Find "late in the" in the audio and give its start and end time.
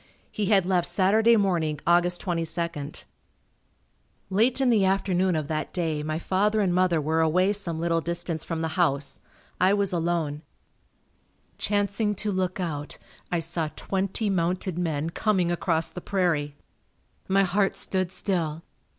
4.31-4.83